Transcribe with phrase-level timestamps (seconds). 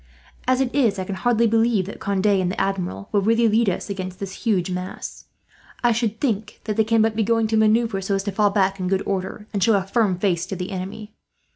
[0.47, 3.69] "As it is, I can hardly believe that Conde and the Admiral will really lead
[3.69, 5.25] us against that huge mass.
[5.83, 8.49] I should think that they can but be going to manoeuvre so as to fall
[8.49, 11.13] back in good order, and show a firm face to the enemy.